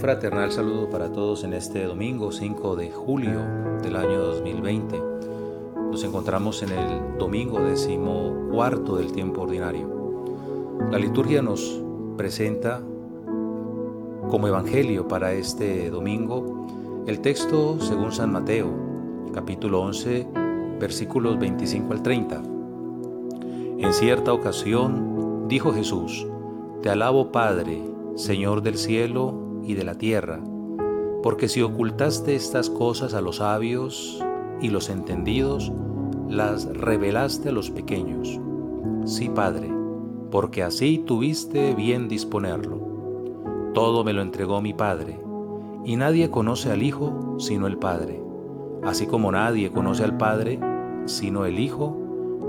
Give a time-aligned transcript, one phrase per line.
[0.00, 3.38] fraternal saludo para todos en este domingo 5 de julio
[3.82, 4.98] del año 2020.
[5.90, 10.24] Nos encontramos en el domingo decimocuarto del tiempo ordinario.
[10.90, 11.82] La liturgia nos
[12.16, 12.80] presenta
[14.30, 18.70] como evangelio para este domingo el texto según San Mateo,
[19.34, 20.26] capítulo 11,
[20.80, 22.42] versículos 25 al 30.
[23.80, 26.26] En cierta ocasión dijo Jesús,
[26.80, 27.82] Te alabo Padre,
[28.14, 30.40] Señor del cielo de la tierra,
[31.22, 34.24] porque si ocultaste estas cosas a los sabios
[34.60, 35.72] y los entendidos,
[36.28, 38.40] las revelaste a los pequeños.
[39.04, 39.70] Sí, Padre,
[40.30, 42.80] porque así tuviste bien disponerlo.
[43.74, 45.20] Todo me lo entregó mi Padre,
[45.84, 48.22] y nadie conoce al Hijo sino el Padre,
[48.82, 50.58] así como nadie conoce al Padre
[51.06, 51.96] sino el Hijo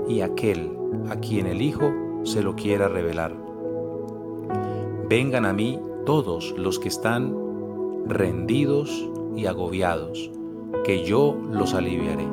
[0.08, 0.70] y aquel
[1.08, 1.92] a quien el Hijo
[2.24, 3.34] se lo quiera revelar.
[5.08, 7.34] Vengan a mí todos los que están
[8.06, 10.30] rendidos y agobiados,
[10.84, 12.26] que yo los aliviaré.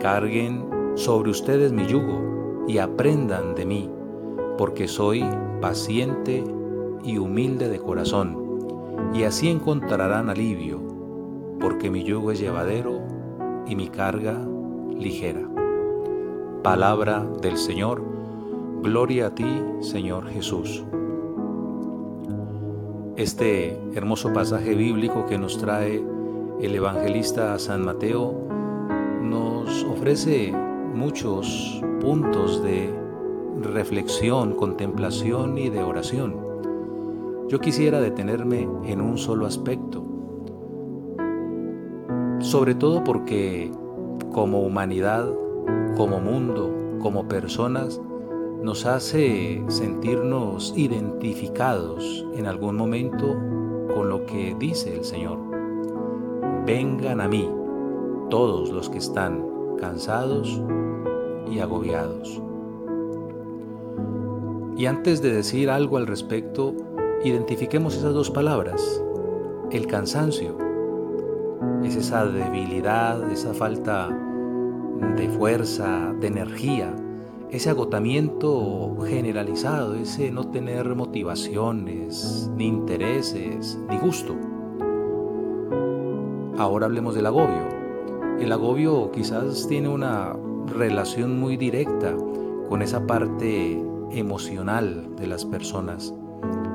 [0.00, 3.90] Carguen sobre ustedes mi yugo y aprendan de mí,
[4.58, 5.24] porque soy
[5.60, 6.44] paciente
[7.04, 8.38] y humilde de corazón,
[9.14, 10.80] y así encontrarán alivio,
[11.60, 13.00] porque mi yugo es llevadero
[13.66, 14.38] y mi carga
[14.96, 15.48] ligera.
[16.62, 18.02] Palabra del Señor,
[18.82, 20.84] gloria a ti, Señor Jesús.
[23.22, 26.04] Este hermoso pasaje bíblico que nos trae
[26.60, 28.34] el evangelista San Mateo
[29.22, 32.92] nos ofrece muchos puntos de
[33.60, 36.34] reflexión, contemplación y de oración.
[37.48, 40.04] Yo quisiera detenerme en un solo aspecto,
[42.40, 43.70] sobre todo porque
[44.32, 45.32] como humanidad,
[45.96, 48.00] como mundo, como personas,
[48.62, 53.36] nos hace sentirnos identificados en algún momento
[53.92, 55.38] con lo que dice el Señor.
[56.64, 57.50] Vengan a mí
[58.30, 59.44] todos los que están
[59.78, 60.62] cansados
[61.50, 62.40] y agobiados.
[64.76, 66.74] Y antes de decir algo al respecto,
[67.24, 69.02] identifiquemos esas dos palabras.
[69.72, 70.56] El cansancio
[71.82, 74.08] es esa debilidad, esa falta
[75.16, 76.94] de fuerza, de energía
[77.52, 84.34] ese agotamiento generalizado, ese no tener motivaciones, ni intereses, ni gusto.
[86.56, 87.68] Ahora hablemos del agobio.
[88.40, 90.34] El agobio quizás tiene una
[90.66, 92.16] relación muy directa
[92.70, 93.78] con esa parte
[94.12, 96.14] emocional de las personas.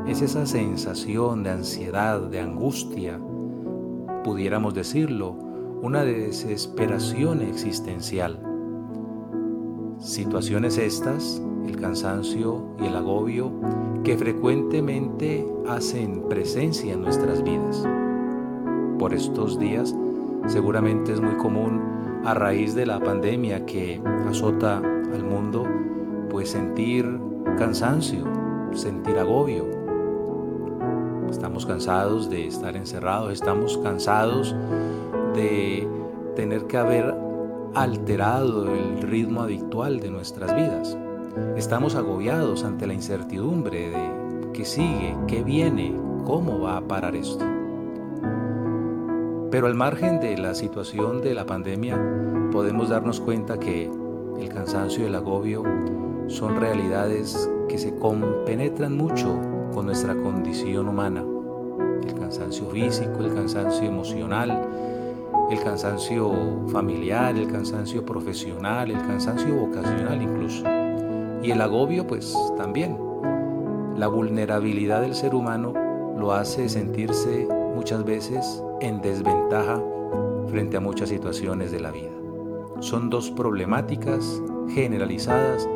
[0.07, 3.19] Es esa sensación de ansiedad, de angustia,
[4.23, 5.31] pudiéramos decirlo,
[5.81, 8.46] una desesperación existencial.
[9.99, 13.51] Situaciones estas, el cansancio y el agobio,
[14.03, 17.83] que frecuentemente hacen presencia en nuestras vidas.
[18.99, 19.95] Por estos días,
[20.45, 21.81] seguramente es muy común
[22.23, 23.99] a raíz de la pandemia que
[24.29, 25.65] azota al mundo,
[26.29, 27.19] pues sentir
[27.57, 28.23] cansancio,
[28.73, 29.65] sentir agobio.
[31.27, 34.55] Estamos cansados de estar encerrados, estamos cansados
[35.33, 35.87] de
[36.35, 37.26] tener que haber
[37.81, 40.97] alterado el ritmo habitual de nuestras vidas.
[41.55, 45.95] Estamos agobiados ante la incertidumbre de qué sigue, qué viene,
[46.25, 47.45] cómo va a parar esto.
[49.51, 51.97] Pero al margen de la situación de la pandemia,
[52.51, 53.91] podemos darnos cuenta que
[54.39, 55.63] el cansancio y el agobio
[56.27, 59.39] son realidades que se compenetran mucho
[59.73, 61.23] con nuestra condición humana.
[62.05, 64.67] El cansancio físico, el cansancio emocional,
[65.49, 66.31] el cansancio
[66.67, 70.63] familiar, el cansancio profesional, el cansancio vocacional incluso.
[71.41, 72.97] Y el agobio pues también.
[73.95, 75.73] La vulnerabilidad del ser humano
[76.17, 79.81] lo hace sentirse muchas veces en desventaja
[80.47, 82.11] frente a muchas situaciones de la vida.
[82.79, 85.67] Son dos problemáticas generalizadas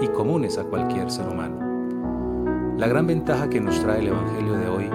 [0.00, 2.76] y comunes a cualquier ser humano.
[2.78, 4.90] La gran ventaja que nos trae el Evangelio de hoy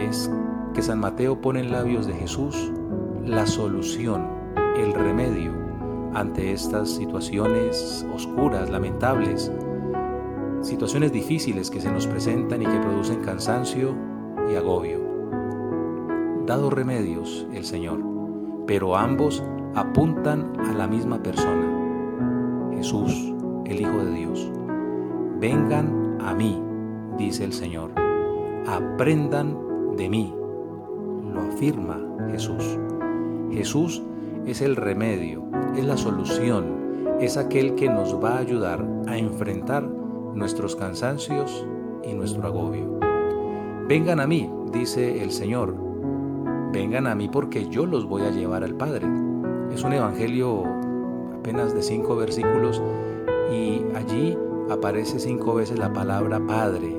[0.00, 0.30] es
[0.74, 2.72] que San Mateo pone en labios de Jesús
[3.26, 4.24] la solución,
[4.76, 5.52] el remedio
[6.14, 9.50] ante estas situaciones oscuras, lamentables,
[10.62, 13.94] situaciones difíciles que se nos presentan y que producen cansancio
[14.48, 15.00] y agobio.
[16.46, 18.00] Dado remedios el Señor,
[18.66, 19.42] pero ambos
[19.74, 23.34] apuntan a la misma persona, Jesús,
[23.64, 24.52] el Hijo de Dios.
[25.40, 26.62] Vengan a mí,
[27.18, 27.90] dice el Señor,
[28.68, 30.32] aprendan de mí,
[31.34, 32.00] lo afirma
[32.30, 32.78] Jesús.
[33.52, 34.02] Jesús
[34.46, 35.44] es el remedio,
[35.76, 41.66] es la solución, es aquel que nos va a ayudar a enfrentar nuestros cansancios
[42.04, 42.98] y nuestro agobio.
[43.88, 45.74] Vengan a mí, dice el Señor,
[46.72, 49.06] vengan a mí porque yo los voy a llevar al Padre.
[49.72, 50.64] Es un evangelio
[51.38, 52.82] apenas de cinco versículos
[53.52, 54.36] y allí
[54.70, 56.96] aparece cinco veces la palabra Padre.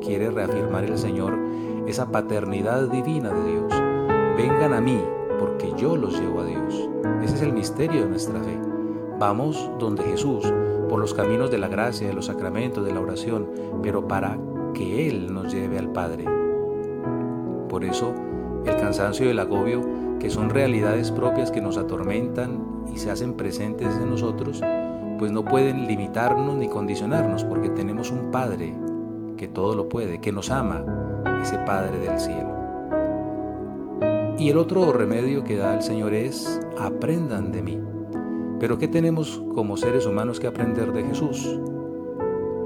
[0.00, 1.38] Quiere reafirmar el Señor
[1.86, 3.83] esa paternidad divina de Dios.
[4.36, 5.00] Vengan a mí
[5.38, 6.88] porque yo los llevo a Dios.
[7.22, 8.58] Ese es el misterio de nuestra fe.
[9.16, 10.52] Vamos donde Jesús,
[10.88, 13.48] por los caminos de la gracia, de los sacramentos, de la oración,
[13.80, 14.36] pero para
[14.74, 16.24] que Él nos lleve al Padre.
[17.68, 18.12] Por eso,
[18.66, 19.82] el cansancio y el agobio,
[20.18, 24.60] que son realidades propias que nos atormentan y se hacen presentes en nosotros,
[25.18, 28.74] pues no pueden limitarnos ni condicionarnos, porque tenemos un Padre
[29.36, 30.84] que todo lo puede, que nos ama,
[31.40, 32.63] ese Padre del cielo.
[34.44, 37.80] Y el otro remedio que da el Señor es, aprendan de mí.
[38.60, 41.58] Pero ¿qué tenemos como seres humanos que aprender de Jesús?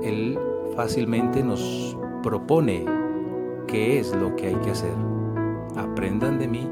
[0.02, 0.36] Él
[0.74, 2.84] fácilmente nos propone
[3.68, 4.92] qué es lo que hay que hacer.
[5.76, 6.68] Aprendan de mí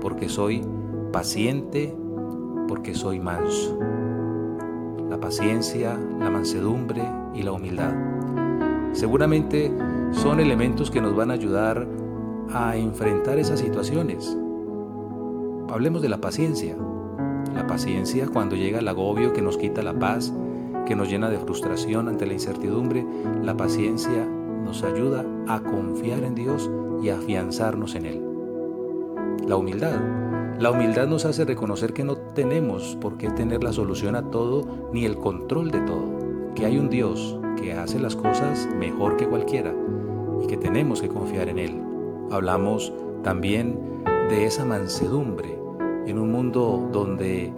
[0.00, 0.62] porque soy
[1.12, 1.92] paciente,
[2.68, 3.76] porque soy manso.
[5.10, 7.02] La paciencia, la mansedumbre
[7.34, 7.94] y la humildad.
[8.92, 9.72] Seguramente
[10.12, 11.84] son elementos que nos van a ayudar
[12.52, 14.36] a enfrentar esas situaciones.
[15.68, 16.76] Hablemos de la paciencia.
[17.54, 20.32] La paciencia cuando llega el agobio que nos quita la paz,
[20.86, 23.04] que nos llena de frustración ante la incertidumbre,
[23.42, 24.26] la paciencia
[24.64, 26.70] nos ayuda a confiar en Dios
[27.02, 28.22] y a afianzarnos en Él.
[29.46, 30.00] La humildad.
[30.58, 34.90] La humildad nos hace reconocer que no tenemos por qué tener la solución a todo
[34.92, 39.28] ni el control de todo, que hay un Dios que hace las cosas mejor que
[39.28, 39.74] cualquiera
[40.42, 41.85] y que tenemos que confiar en Él.
[42.30, 42.92] Hablamos
[43.22, 43.78] también
[44.28, 45.56] de esa mansedumbre
[46.06, 47.52] en un mundo donde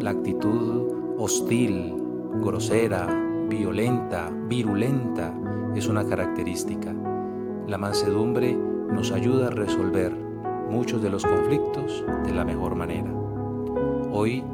[0.00, 1.94] la actitud hostil,
[2.42, 3.06] grosera,
[3.48, 5.34] violenta, virulenta
[5.74, 6.94] es una característica.
[7.66, 10.14] La mansedumbre nos ayuda a resolver
[10.68, 13.10] muchos de los conflictos de la mejor manera.
[14.12, 14.44] Hoy,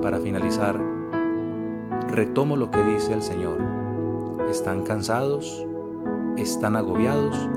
[0.00, 0.80] para finalizar,
[2.08, 3.58] retomo lo que dice el Señor.
[4.50, 5.66] ¿Están cansados?
[6.36, 7.48] ¿Están agobiados?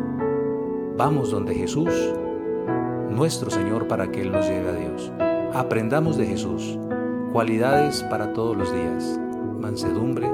[0.97, 1.91] Vamos donde Jesús,
[3.09, 5.11] nuestro Señor, para que Él nos lleve a Dios.
[5.53, 6.79] Aprendamos de Jesús
[7.33, 9.19] cualidades para todos los días.
[9.59, 10.31] Mansedumbre,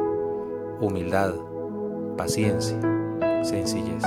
[0.80, 1.34] humildad,
[2.16, 2.80] paciencia,
[3.42, 4.04] sencillez.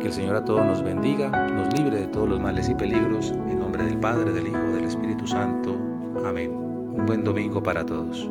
[0.00, 3.30] Que el Señor a todos nos bendiga, nos libre de todos los males y peligros.
[3.30, 5.76] En nombre del Padre, del Hijo, del Espíritu Santo.
[6.26, 6.50] Amén.
[6.52, 8.28] Un buen domingo para todos.